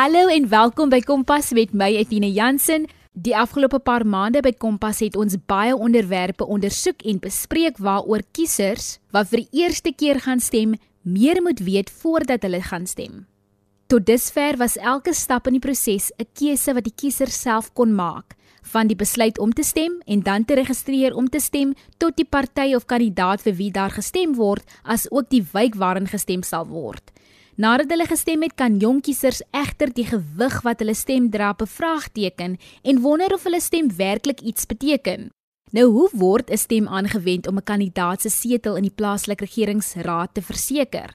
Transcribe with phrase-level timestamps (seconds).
[0.00, 2.86] Hallo en welkom by Kompas met my Etienne Jansen.
[3.12, 8.94] Die afgelope paar maande by Kompas het ons baie onderwerpe ondersoek en bespreek waaroor kiesers
[9.12, 10.72] wat vir die eerste keer gaan stem,
[11.04, 13.26] meer moet weet voordat hulle gaan stem.
[13.92, 17.92] Tot dusver was elke stap in die proses 'n keuse wat die kiezer self kon
[17.92, 18.36] maak,
[18.72, 22.24] van die besluit om te stem en dan te registreer om te stem tot die
[22.30, 26.66] party of kandidaat vir wie daar gestem word, as ook die wijk waarin gestem sal
[26.66, 27.12] word.
[27.56, 32.56] Nadat hulle gestem het, kan jong kiesers egter die gewig wat hulle stem dra bevraagteken
[32.82, 35.30] en wonder of hulle stem werklik iets beteken.
[35.72, 40.34] Nou hoe word 'n stem aangewend om 'n kandidaat se setel in die plaaslike regeringsraad
[40.34, 41.14] te verseker?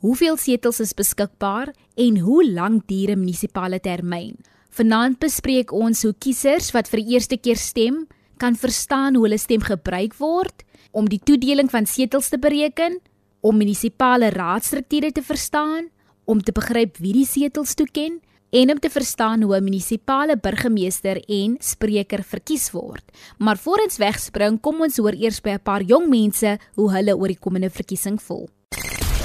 [0.00, 4.36] Hoeveel setels is beskikbaar en hoe lank duur 'n munisipale termyn?
[4.70, 8.06] Vanaand bespreek ons hoe kiesers wat vir die eerste keer stem,
[8.36, 13.00] kan verstaan hoe hulle stem gebruik word om die toedeling van setels te bereken,
[13.46, 15.90] om munisipale raadstrukture te verstaan,
[16.26, 18.18] om te begryp wie die setels toeken
[18.56, 23.04] en om te verstaan hoe 'n munisipale burgemeester en spreker verkies word.
[23.38, 27.16] Maar voor ons wegspring, kom ons hoor eers by 'n paar jong mense hoe hulle
[27.16, 28.48] oor die komende verkiesing voel.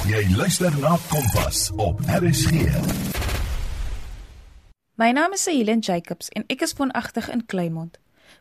[0.06, 2.52] Jy luister na Kompas op RSG.
[4.94, 7.98] My naam is Helen Jacobs en ek is woonagtig in Kleinmond.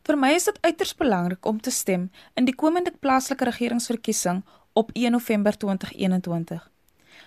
[0.08, 4.44] Vir my is dit uiters belangrik om te stem in die komende plaaslike regeringsverkiesing
[4.74, 6.70] op 1 November 2021.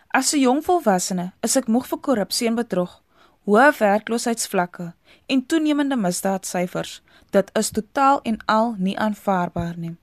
[0.09, 3.03] As 'n jong volwassene is ek moeg vir korrupsie en bedrog,
[3.45, 4.93] hoë werkloosheidsvlakke
[5.27, 7.03] en toenemende misdaadsyfers.
[7.31, 9.97] Dit is totaal en al nie aanvaarbaar nie.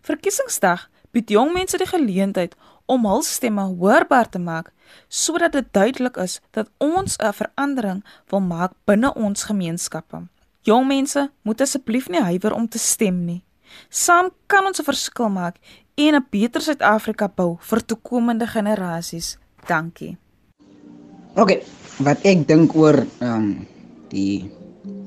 [0.00, 2.54] Verkiesingsdag bied jong mense die geleentheid
[2.86, 4.72] om hul stemme hoorbaar te maak
[5.08, 10.28] sodat dit duidelik is dat ons 'n verandering wil maak binne ons gemeenskappe.
[10.62, 13.44] Jong mense moet asseblief nie huiwer om te stem nie.
[13.88, 15.56] Saam kan ons 'n verskil maak
[15.94, 19.38] en 'n beter Suid-Afrika bou vir toekomende generasies.
[19.66, 20.16] Dankie.
[21.34, 21.62] OK,
[22.02, 23.66] wat ek dink oor ehm um,
[24.08, 24.50] die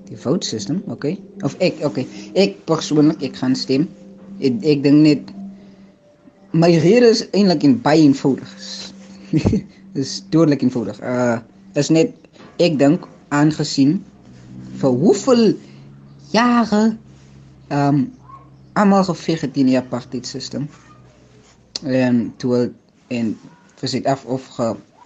[0.06, 1.18] die vote system, OK?
[1.42, 3.88] Of ek OK, ek persoonlik ek gaan stem.
[4.40, 5.32] Ek, ek dink net
[6.54, 8.52] my rede is eintlik in baie eenvoudig.
[10.02, 11.00] is dodelik eenvoudig.
[11.02, 11.40] Uh
[11.76, 12.14] is net
[12.64, 13.04] ek dink
[13.36, 13.98] aangesien
[14.80, 15.58] vir hoeveel
[16.32, 16.84] jare
[17.70, 18.06] ehm um,
[18.76, 20.68] almal geveg het in die apartheid stelsel.
[21.84, 22.72] En toe
[23.14, 23.36] en
[23.80, 24.48] vir af of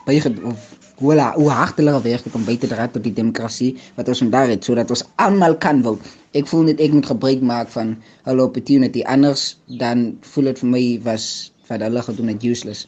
[0.06, 0.70] baie of
[1.00, 4.66] hoe hoe harteliker werk om by te dra tot die demokrasie wat ons vandag het
[4.68, 6.04] sodat ons almal kan vote.
[6.36, 7.96] Ek voel net ek moet gebruik maak van
[8.28, 11.26] hulle opportunity anders dan voel dit vir my was
[11.70, 12.88] wat hulle gedoen het useless.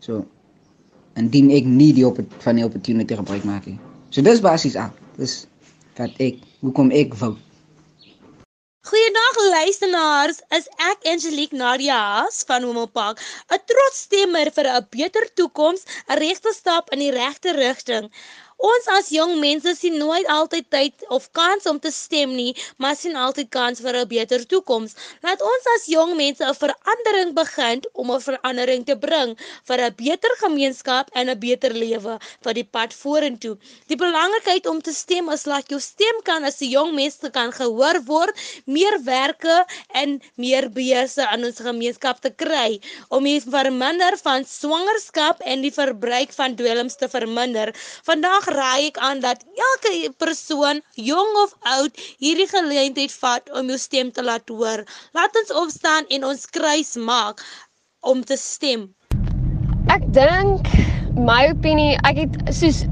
[0.00, 0.24] So
[1.18, 3.78] indien ek nie die op van die opportunity gebruik maak nie.
[4.14, 4.94] So dis basies al.
[5.18, 5.42] Dis
[5.98, 7.47] wat ek hoekom ek vote.
[8.88, 13.18] Goeiedag luisteraars, is ek Angelique Nadia Haas van Homelpark,
[13.52, 18.08] 'n trots stemmer vir 'n beter toekoms, 'n regte stap in die regte rigting.
[18.58, 22.96] Ons as jong mense sien nooit altyd tyd of kans om te stem nie, maar
[22.98, 24.96] sien altyd kans vir 'n beter toekoms.
[25.22, 29.36] Laat ons as jong mense 'n verandering begin om 'n verandering te bring
[29.68, 33.56] vir 'n beter gemeenskap en 'n beter lewe vir die pad vorentoe.
[33.86, 37.52] Die belangrikheid om te stem is dat jou stem kan as 'n jong mens kan
[37.52, 38.34] gehoor word,
[38.66, 45.40] meer werke en meer beurse aan ons gemeenskap te kry om die verminder van swangerskap
[45.40, 47.72] en die verbruik van dwelms te verminder.
[48.02, 53.78] Vandag raai ek aan dat elke persoon, jong of oud, hierdie geleentheid vat om jou
[53.78, 54.84] stem te laat hoor.
[55.16, 57.42] Laat ons opstaan en ons kruis maak
[58.00, 58.88] om te stem.
[59.92, 60.68] Ek dink
[61.16, 62.84] my opinie, ek het soos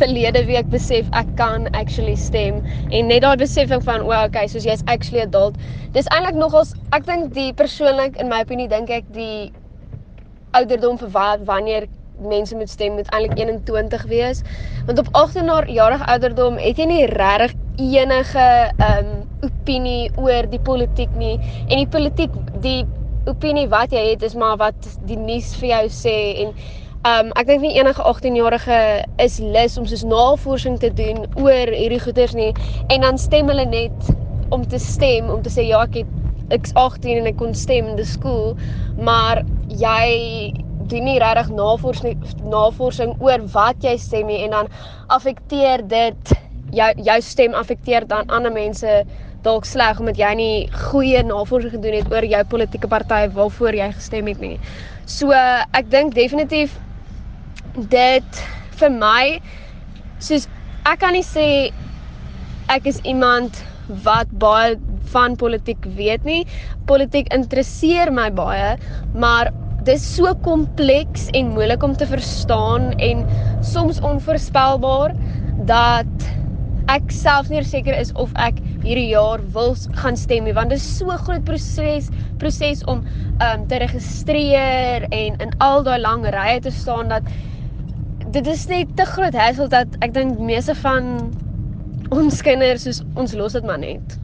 [0.00, 4.46] verlede week besef ek kan actually stem en net daai besefing van o, well, okay,
[4.48, 5.58] soos jy's actually adult.
[5.96, 9.50] Dis eintlik nogals ek dink die persoonlik in my opinie dink ek die
[10.56, 11.86] ouderdom vir wat wanneer
[12.20, 14.42] mense moet stem moet eintlik 21 wees.
[14.86, 20.60] Want op 18 jarige ouderdom het jy nie regtig enige ehm um, opinie oor die
[20.60, 21.38] politiek nie.
[21.68, 22.84] En die politiek die
[23.28, 26.54] opinie wat jy het is maar wat die nuus vir jou sê en
[27.00, 28.78] ehm um, ek dink nie enige 18-jarige
[29.24, 32.50] is lus om soos navorsing te doen oor hierdie goeters nie
[32.92, 34.10] en dan stem hulle net
[34.52, 37.88] om te stem om te sê ja ek het ek's 18 en ek kon stem
[37.92, 38.52] in die skool
[39.00, 39.40] maar
[39.80, 40.52] jy
[40.90, 44.70] doen nie regtig navorsing navorsing oor wat jy stem nie en dan
[45.16, 46.34] affekteer dit
[46.76, 49.00] jou jou stem affekteer dan ander mense
[49.44, 50.54] dalk sleg omdat jy nie
[50.90, 54.56] goeie navorsing gedoen het oor jou politieke party waarvoor jy gestem het nie.
[55.06, 56.76] So ek dink definitief
[57.76, 58.44] dit
[58.80, 59.24] vir my
[60.20, 60.48] soos
[60.88, 61.46] ek kan nie sê
[62.70, 63.62] ek is iemand
[64.04, 64.76] wat baie
[65.10, 66.44] van politiek weet nie.
[66.86, 68.76] Politiek interesseer my baie,
[69.14, 69.50] maar
[69.86, 73.24] dis so kompleks en moeilik om te verstaan en
[73.64, 75.16] soms onvoorspelbaar.
[75.68, 76.30] dat
[76.90, 80.80] ek self nie seker is of ek hierdie jaar wil gaan stem nie want dit
[80.80, 82.08] is so groot proses
[82.40, 83.04] proses om
[83.44, 87.28] um te registreer en in al daai lang rye te staan dat
[88.34, 91.30] dit is net te groot hassle dat ek dink meeste van
[92.10, 94.18] ons kinders soos ons los dit maar net.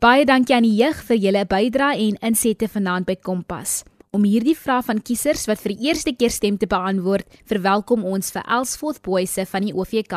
[0.00, 3.82] Baie dankie aan die jeug vir julle bydrae en insette vanaand by Kompas.
[4.16, 8.30] Om hierdie vrae van kiesers wat vir die eerste keer stem te beantwoord, verwelkom ons
[8.32, 10.14] vir Elsforth Boyse van die OVK.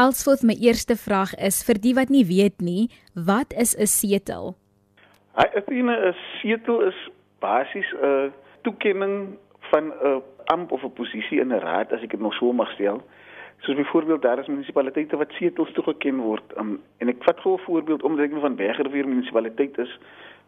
[0.00, 2.88] Elsforth, my eerste vraag is vir die wat nie weet nie,
[3.28, 4.56] wat is 'n setel?
[5.36, 6.98] Hy is 'n setel is
[7.40, 8.32] basies 'n
[8.64, 9.36] toekenning
[9.70, 12.72] van 'n amp of 'n posisie in 'n raad as ek dit nog so mag
[12.72, 13.02] stel.
[13.60, 16.44] Soos byvoorbeeld daar is munisipaliteite wat setels toegeken word.
[16.58, 19.98] Um, en ek vat gou 'n voorbeeld omdat ek van Bergerweer munisipaliteit is.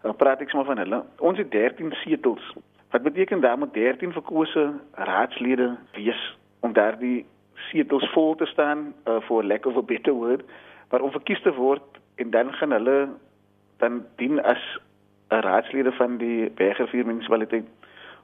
[0.03, 1.03] Dan praat ek sommer van hulle.
[1.19, 2.53] Ons het 13 setels.
[2.91, 6.21] Wat beteken daar moet 13 verkose raadslede wees
[6.61, 7.27] om daardie
[7.71, 10.45] setels vol te staan uh, for lack of a better word,
[10.91, 13.09] maar om verkies te word en dan gaan hulle
[13.79, 14.63] dan dien as
[15.31, 17.65] 'n raadslede van die Bergerveer munisipaliteit.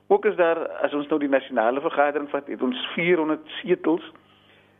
[0.06, 4.12] Ook is daar as ons nou die nasionale vergadering vat, het ons 400 setels.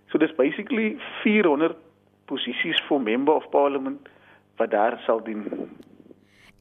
[0.07, 1.77] So dis basically 400
[2.25, 4.09] posisies vir member of parliament
[4.57, 5.45] wat daar sal dien.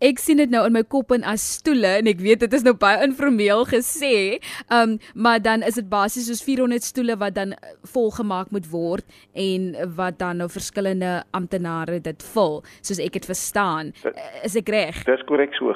[0.02, 2.64] Ek sien dit nou in my kop en as stoele en ek weet dit is
[2.66, 4.40] nou baie informeel gesê.
[4.74, 9.06] Um maar dan is dit basies soos 400 stoele wat dan eh, volgemaak moet word
[9.34, 13.94] en wat dan nou verskillende amptenare dit vul, soos ek dit verstaan.
[14.04, 15.04] Eh, is ek reg?
[15.08, 15.76] Dis korrek so.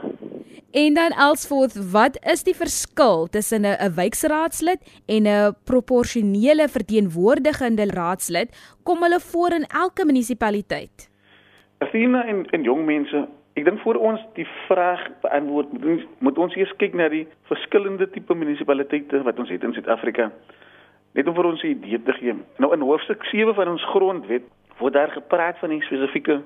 [0.71, 7.85] En dan Elsforth, wat is die verskil tussen 'n 'n wijkraadslid en 'n proporsionele verteenwoordigende
[7.85, 8.49] raadslid?
[8.83, 11.09] Kom hulle voor in elke munisipaliteit?
[11.77, 13.27] Athena en en jong mense
[13.57, 17.24] Ek dink voor ons die vraag beantwoord moet ons, moet ons eers kyk na die
[17.50, 20.27] verskillende tipe munisipaliteite wat ons het in Suid-Afrika.
[21.18, 22.36] Net om vir ons 'n idee te gee.
[22.62, 24.44] Nou in hoofstuk 7 van ons grondwet
[24.77, 26.42] word daar gepraat van die spesifieke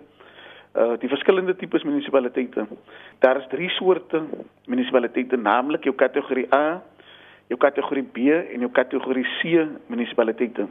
[0.75, 2.65] uh die verskillende tipes munisipaliteite.
[3.19, 4.23] Daar is drie soorte
[4.65, 6.81] munisipaliteite, naamlik jou kategorie A,
[7.47, 8.17] jou kategorie B
[8.53, 10.67] en jou kategorie C munisipaliteite.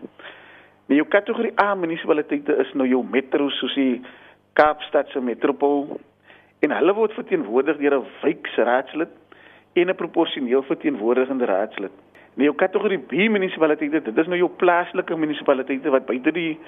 [0.87, 4.01] Nou jou kategorie A munisipaliteite is nou jou metro soos die
[4.53, 6.01] Kaapstad se metropool,
[6.61, 9.12] en hulle word verteenwoordig deur 'n wijkraadslid
[9.73, 11.93] en 'n proporsioneel verteenwoordigende raadslid.
[12.35, 16.59] Nou jou kategorie B munisipaliteite, dit is nou jou plaaslike munisipaliteite wat buite die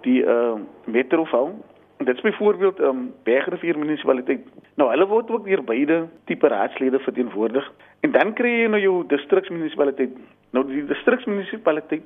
[0.00, 0.54] die uh
[0.84, 1.52] metro val.
[1.96, 4.40] En dit is byvoorbeeld um Bergrivier munisipaliteit.
[4.74, 7.72] Nou hulle word ook deur beide tipe raadslede verteenwoordig.
[8.00, 10.10] En dan kry jy nou jou distriksmunisipaliteit.
[10.50, 12.02] Nou die distriksmunisipaliteit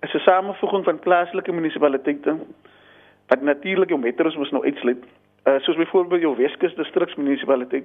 [0.00, 2.36] is 'n samevoeging van plaaslike munisipaliteite
[3.26, 5.04] wat natuurlik jou metros mos nou uitsluit
[5.46, 7.84] uh, soos byvoorbeeld jou Weskus distriksmunisipaliteit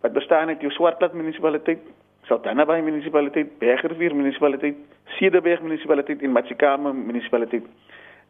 [0.00, 1.78] wat bestaan uit jou Swartland munisipaliteit,
[2.22, 7.64] Saldanha munisipaliteit, Bergervier munisipaliteit, Cederberg munisipaliteit en Matsikama munisipaliteit.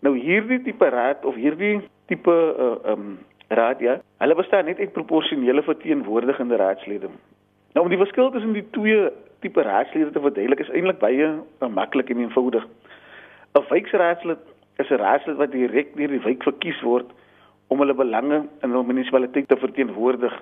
[0.00, 3.18] Nou hierdie tipe raad of hierdie tipe uh, um
[3.48, 7.08] raad ja, hulle bestaan net uit proporsionele verteenwoordigende raadslede.
[7.72, 9.08] Nou om die verskil tussen die twee
[9.40, 12.66] tipe raadslede te verduidelik is eintlik baie uh, maklik en eenvoudig.
[13.56, 14.38] 'n Wijkraadslid
[14.76, 17.12] is 'n raadslid wat direk deur die wijk verkies word
[17.68, 20.34] om hulle belange in hul munisipaliteit te verteenwoordig.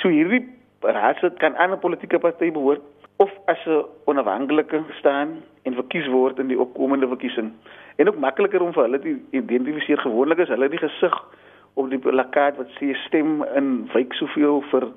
[0.00, 0.46] So hierdie
[0.80, 2.82] raadslid kan aan 'n politieke party behoort
[3.16, 7.52] of as 'n onafhanklike staan en verkies word in die opkomende verkiesing.
[7.96, 9.98] En ook makliker om vir hulle te identifiseer.
[9.98, 11.24] Gewoonlik is hulle die gesig
[11.74, 14.88] op die plakkaat wat sê stem in wyk soveel vir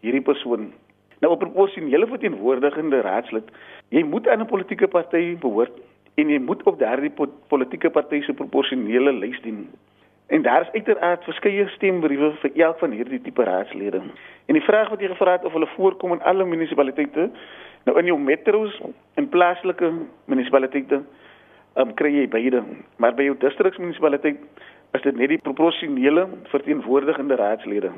[0.00, 0.72] hierdie persoon.
[1.20, 3.48] Nou op proporsionele verteenwoordigende raadslid,
[3.88, 5.72] jy moet aan 'n politieke party behoort
[6.14, 7.12] en jy moet op daardie
[7.48, 9.68] politieke party se proporsionele lys dien.
[10.30, 13.98] En daar is uiteraard verskeie stembriewe vir elk van hierdie tipe raadslede.
[14.46, 17.24] En die vraag wat jy gevra het of hulle voorkom in alle munisipaliteite,
[17.84, 18.76] nou in jou metros
[19.18, 19.90] en plaaslike
[20.30, 21.00] munisipaliteite,
[21.74, 22.62] um, kry jy beide.
[23.02, 24.38] Maar by jou distriksmunisipaliteit
[24.94, 27.90] is dit net die proporsionele verteenwoordigende raadslede.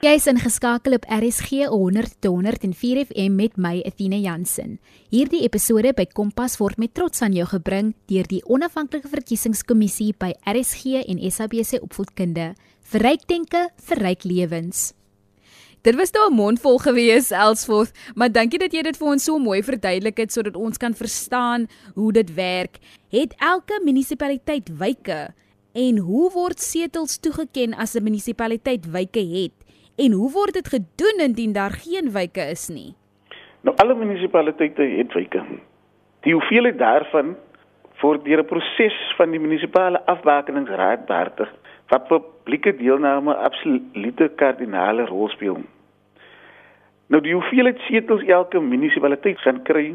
[0.00, 4.78] Jy is ingeskakel op RSG 100 tot 104 FM met my Athena Jansen.
[5.12, 10.30] Hierdie episode by Kompas word met trots aan jou gebring deur die onafhanklike verkiesingskommissie by
[10.48, 12.54] RSG en SABC Opvoedkunde.
[12.94, 14.94] Verryk denke, verryk lewens.
[15.84, 19.38] Dit was nou 'n mondvol gewees Elsforth, maar dankie dat jy dit vir ons so
[19.38, 22.78] mooi verduidelik het sodat ons kan verstaan hoe dit werk.
[23.10, 25.34] Het elke munisipaliteit wyke
[25.74, 29.52] en hoe word setels toegeken as 'n munisipaliteit wyke het?
[30.00, 32.94] En hoe word dit gedoen indien daar geen wyke is nie?
[33.60, 35.42] Nou alle munisipaliteite het wyke.
[36.24, 37.34] Die hoeveelheid daarvan
[38.00, 41.52] word deur 'n proses van die munisipale afbakeningsraad behartig
[41.88, 45.60] wat publieke deelname absolute kardinale rol speel.
[47.06, 49.94] Nou die hoeveelheid setels elke munisipaliteit gaan kry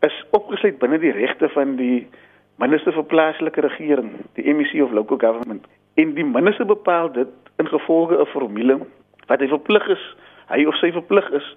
[0.00, 2.08] is opgesluit binne die regte van die
[2.56, 5.66] minister vir plaaslike regering, die MEC of local government.
[5.94, 8.86] En die minister bepaal dit in gevolge 'n formule
[9.28, 10.04] wat hy verplig is,
[10.48, 11.48] hy of sy verplig is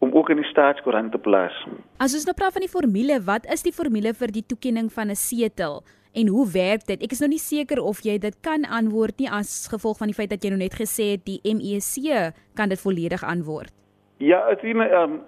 [0.00, 1.56] om ook in die staatskoerant te plaas.
[2.00, 5.10] As ons nou praat van die formule, wat is die formule vir die toekenning van
[5.12, 5.82] 'n setel?
[6.12, 7.02] En hoe werk dit?
[7.02, 10.16] Ek is nou nie seker of jy dit kan antwoord nie as gevolg van die
[10.16, 13.70] feit dat jy nou net gesê het die MEC kan dit volledig antwoord.
[14.18, 15.20] Ja, sien ehm um,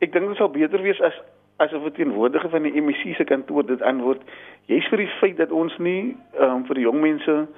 [0.00, 1.16] ek dink dit sal beter wees as
[1.58, 4.22] as 'n verteenwoordiger van die MEC se kantoor dit antwoord.
[4.66, 7.48] Jy's vir die feit dat ons nie um, vir die jong mense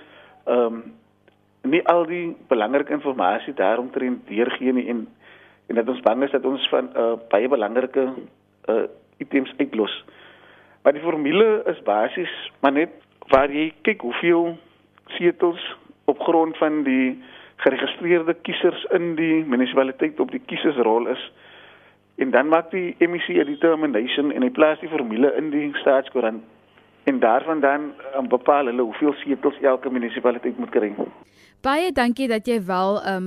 [0.47, 0.83] ehm um,
[1.62, 5.07] nie al die belangrike inligting daaromtrent deurgee nie en
[5.69, 8.02] en dat ons bang is dat ons van uh, baie belangrike
[8.69, 8.83] uh,
[9.16, 10.04] items uitlos.
[10.83, 12.90] Maar die formule is basies maar net
[13.31, 14.57] waar jy kyk hoeveel
[15.07, 15.62] setels
[16.04, 17.23] op grond van die
[17.62, 21.31] geregistreerde kiesers in die munisipaliteit op die kiesersrol is
[22.16, 26.42] en dan maak die MEC 'n determination en hy plaas die formule in die staatskoerant
[27.05, 30.95] en daarvan dan um, bepaal hulle hoeveel setels elke munisipaliteit moet kry.
[31.63, 33.27] Baie dankie dat jy wel um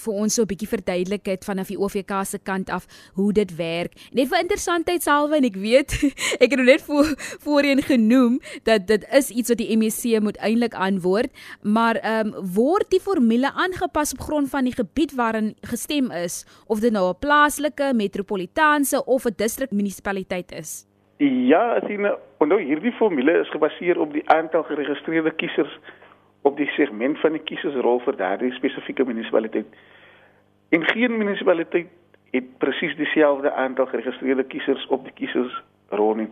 [0.00, 3.56] vir ons so 'n bietjie verduidelik het vanaf die OVK se kant af hoe dit
[3.56, 3.92] werk.
[4.12, 5.92] Net vir interessantheidshalwe en ek weet
[6.42, 7.04] ek het nou net voor
[7.44, 11.30] voorheen genoem dat dit is iets wat die MEC moet eintlik antwoord,
[11.62, 16.80] maar um word die formule aangepas op grond van die gebied waarin gestem is of
[16.80, 20.86] dit nou 'n plaaslike, metropolitaanse of 'n distrikmunisipaliteit is?
[21.18, 22.04] Ja, sien,
[22.38, 25.78] nou hierdie formule is gebaseer op die aantal geregistreerde kiesers
[26.44, 29.78] op die segment van die kiesersrol vir daardie spesifieke munisipaliteit.
[30.76, 31.88] En geen munisipaliteit
[32.34, 36.28] het presies dieselfde aantal geregistreerde kiesers op die kiesersrol nie.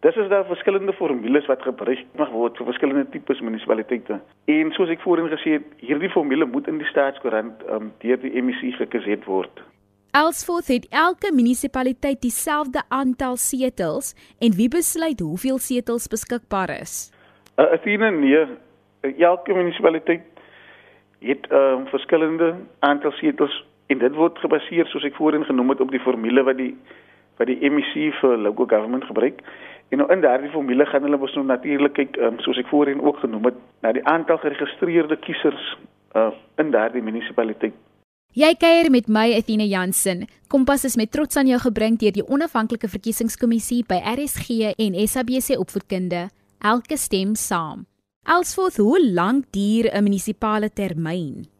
[0.00, 4.20] Dis is daar verskillende formules wat gebruik mag word vir verskillende tipes munisipaliteite.
[4.48, 8.32] En soos ek voorheen gesê het, hierdie formule moet in die staatskoerant um, deur die
[8.42, 9.60] MEC gekeset word.
[10.12, 17.12] Elsforth het elke munisipaliteit dieselfde aantal setels en wie besluit hoeveel setels beskikbaar is?
[17.54, 18.40] Uh, Athena nee,
[19.18, 20.26] elke munisipaliteit
[21.20, 25.80] het 'n um, verskillende aantal setels en dit word gebaseer soos ek voorheen genoem het
[25.80, 26.74] op die formule wat die
[27.36, 29.40] wat die MEC vir local government gebruik.
[29.88, 33.00] En nou in daardie formule gaan hulle mos nou natuurlik kyk um, soos ek voorheen
[33.00, 35.78] ook genoem het na die aantal geregistreerde kiesers
[36.16, 37.74] uh, in daardie munisipaliteit.
[38.30, 40.20] Jy kuier met my Athena Jansen.
[40.46, 45.56] Kompas is met trots aan jou gebring deur die onafhanklike verkiesingskommissie by RSG en SABC
[45.58, 46.28] opvoedkunde.
[46.62, 47.88] Elke stem saam.
[48.30, 51.50] Elsforth, hoe lank duur 'n munisipale termyn?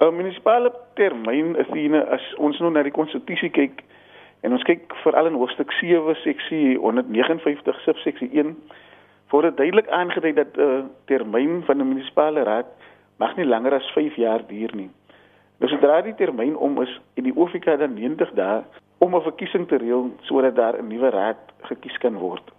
[0.00, 3.84] 'n Munisipale termyn is ene as ons nou na die konstitusie kyk
[4.42, 8.56] en ons kyk veral in hoofstuk 7 seksie 159 subseksie 1
[9.30, 12.66] word dit duidelik aangedui dat 'n uh, termyn van 'n munisipale raad
[13.18, 14.90] mag nie langer as 5 jaar duur nie.
[15.58, 18.62] Nou sodra die termyn om is en die OFK dan 90 dae
[18.98, 22.52] om 'n verkiesing te reël sodat daar 'n nuwe raad gekies kan word.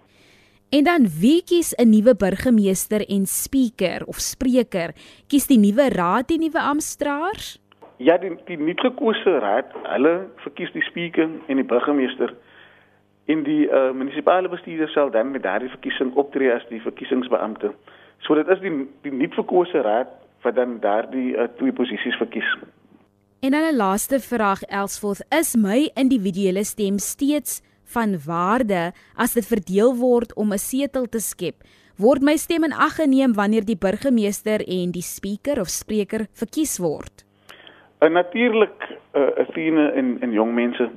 [0.69, 4.93] En dan wie kies 'n nuwe burgemeester en spreker of spreker?
[5.27, 7.59] Kies die nuwe raad die nuwe amptdraers?
[7.97, 12.35] Ja, die die nuutgekose raad, hulle verkies die spreker en die burgemeester.
[13.25, 17.73] En die uh, munisipale bestuurder sal dan met daardie verkiesing optree as die verkiesingsbeampte.
[18.19, 20.07] So dit is die die nuutgekose raad
[20.41, 22.55] wat dan daardie uh, twee posisies verkies.
[23.41, 29.47] En dan 'n laaste vraag Elsforth, is my individuele stem steeds van waarde as dit
[29.47, 31.55] verdeel word om 'n setel te skep?
[31.95, 36.77] Word my stem in ag geneem wanneer die burgemeester en die spreker of spreker verkies
[36.77, 37.25] word?
[37.99, 40.89] En natuurlik, uh, Athene en en jong mense.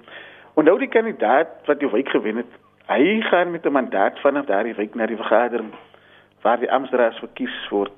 [0.54, 2.52] Onthou die kandidaat wat die wijk gewen het,
[2.86, 5.70] hy gaan met 'n mandaat vanaf daardie wijk na die vergadering
[6.40, 7.92] waar die amptdraers verkies word.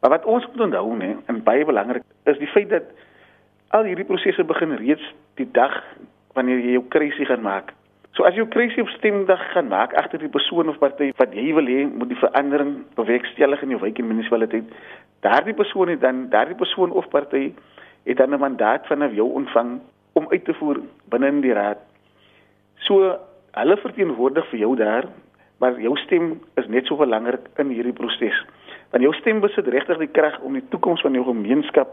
[0.00, 2.82] Maar wat ons moet onthou, nee, en baie belangrik, is die feit dat
[3.74, 5.02] al hierdie prosesse begin reeds
[5.40, 5.74] die dag
[6.36, 7.72] wanneer jy jou kruisie gaan maak.
[8.16, 11.34] So as jy jou kruisie op stemdag gaan maak agter die persoon of party wat
[11.36, 14.70] jy wil hê moet die verandering bewerkstellig in jou wijk en munisipaliteit,
[15.26, 17.50] daardie persoon het dan daardie persoon of party
[18.06, 19.80] het dan 'n mandaat vanaf jou ontvang
[20.12, 21.78] om uit te voer binne in die raad.
[22.78, 23.18] So
[23.52, 25.04] hulle verteenwoordig vir jou daar,
[25.58, 28.44] maar jou stem is net so belangrik in hierdie proses.
[28.90, 31.88] Want jou stem besit regtig die krag om die toekoms van jou gemeenskap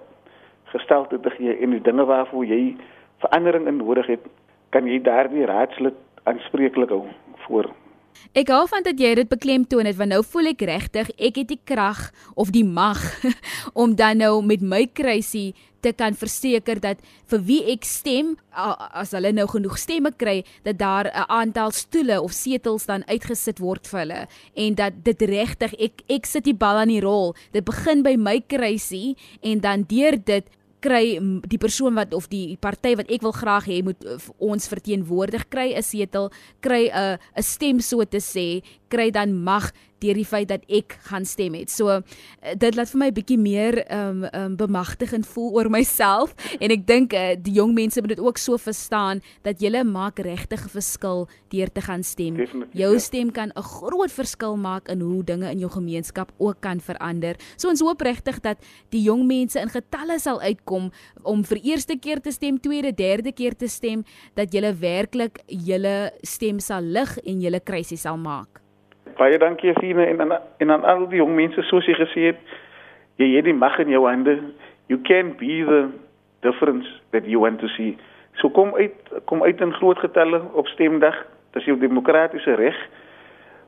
[0.74, 2.76] gestelte te gee en die dinge waarvoor jy
[3.24, 4.26] verandering in nodig het,
[4.70, 5.98] kan jy daardie raadslid
[6.30, 7.06] aanspreeklik hou
[7.48, 7.72] voor.
[8.34, 11.52] Ek hou van dat jy dit beklemtoon het want nou voel ek regtig ek het
[11.52, 12.08] die krag
[12.40, 13.02] of die mag
[13.82, 15.54] om dan nou met my kruisie
[15.84, 17.02] te kan verseker dat
[17.32, 22.22] vir wie ek stem as hulle nou genoeg stemme kry dat daar 'n aantal stoele
[22.22, 24.22] of setels dan uitgesit word vir hulle
[24.56, 28.16] en dat dit regtig ek ek sit die bal aan die rol dit begin by
[28.16, 30.46] my kruisie en dan deur dit
[30.84, 34.68] kry die persoon wat of die party wat ek wil graag hê moet uh, ons
[34.68, 38.62] verteenwoordig kry 'n setel, kry 'n 'n stem so te sê,
[38.92, 39.72] kry dan mag
[40.04, 41.72] deur die feit dat ek gaan stem het.
[41.72, 42.02] So uh,
[42.60, 46.86] dit laat vir my 'n bietjie meer um um bemagtigend voel oor myself en ek
[46.88, 50.70] dink uh, die jong mense moet dit ook so verstaan dat jy maak regtig 'n
[50.70, 52.36] verskil deur te gaan stem.
[52.36, 53.00] Definitief, jou ja.
[53.00, 57.36] stem kan 'n groot verskil maak in hoe dinge in jou gemeenskap ook kan verander.
[57.58, 58.58] So ons hoop regtig dat
[58.90, 60.92] die jong mense in getalle sal uitkom
[61.24, 64.04] om vir eerste keer te stem, tweede, derde keer te stem
[64.36, 68.63] dat jy werklik julle stem sal lig en julle krisis sal maak.
[69.18, 72.40] Baie dankie Fine en aan en aan al die jong mense soos jy gesê het,
[73.22, 74.40] jy het die mag in jou hande.
[74.88, 75.88] You can be the
[76.42, 77.98] difference that you want to see.
[78.42, 81.16] So kom uit kom uit in groot getalle op stemdag.
[81.54, 82.78] Dit is jou demokratiese reg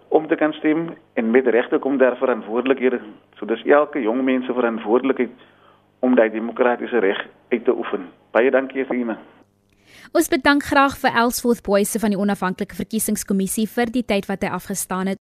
[0.10, 3.00] om te kan stem en met regte kom daar verantwoordelikhede.
[3.38, 5.30] So dis elke jong mens se verantwoordelikheid
[6.00, 8.10] om daai demokratiese reg uit te oefen.
[8.32, 9.18] Baie dankie Fine.
[10.14, 14.52] Ons bedank graag vir Elsworth Boyse van die onafhanklike verkiesingskommissie vir die tyd wat hy
[14.54, 15.25] afgestaan het